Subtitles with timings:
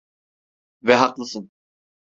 [0.81, 1.51] Ve haklısın.